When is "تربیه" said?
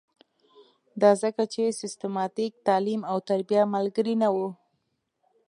3.29-3.63